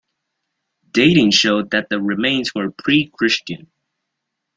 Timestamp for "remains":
2.01-2.55